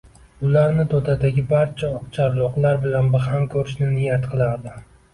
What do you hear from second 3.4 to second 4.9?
ko‘rishni niyat qilardi.